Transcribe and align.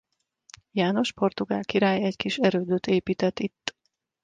János 0.71 1.11
portugál 1.13 1.63
király 1.63 2.03
egy 2.03 2.15
kis 2.15 2.37
erődöt 2.37 2.87
épített 2.87 3.39
itt. 3.39 3.75